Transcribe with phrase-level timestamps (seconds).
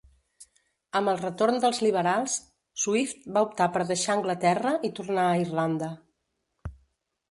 [0.99, 2.39] Amb el retorn dels liberals,
[2.85, 5.97] Swift va optar per deixar Anglaterra i tornar a Irlanda.